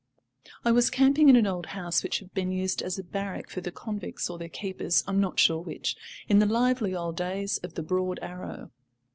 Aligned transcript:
I 0.65 0.71
was 0.71 0.89
camping 0.89 1.29
in 1.29 1.35
an 1.35 1.45
old 1.45 1.67
house 1.67 2.01
which 2.01 2.17
had 2.17 2.33
been 2.33 2.51
used 2.51 2.81
as 2.81 2.97
a 2.97 3.03
barrack 3.03 3.51
for 3.51 3.61
the 3.61 3.69
convicts 3.71 4.31
or 4.31 4.39
their 4.39 4.49
keepers 4.49 5.03
(I'm 5.05 5.19
not 5.19 5.37
sure 5.39 5.59
which) 5.61 5.95
in 6.27 6.39
the 6.39 6.47
lively 6.47 6.95
old 6.95 7.15
days 7.17 7.59
of 7.59 7.75
the 7.75 7.83
broad 7.83 8.17
arrow. 8.19 8.71